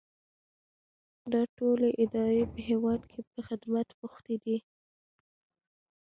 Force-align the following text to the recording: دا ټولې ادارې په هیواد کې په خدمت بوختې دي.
دا 1.31 1.41
ټولې 1.57 1.89
ادارې 2.03 2.43
په 2.53 2.59
هیواد 2.69 3.01
کې 3.11 3.19
په 3.31 3.39
خدمت 3.47 3.87
بوختې 3.99 4.35
دي. 4.43 4.57